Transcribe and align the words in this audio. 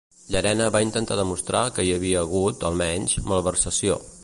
Llarena 0.35 0.69
va 0.75 0.79
intentar 0.85 1.17
demostrar 1.19 1.61
que 1.77 1.85
hi 1.89 1.93
havia 1.99 2.25
hagut, 2.25 2.67
almenys, 2.73 3.17
malversació. 3.35 4.03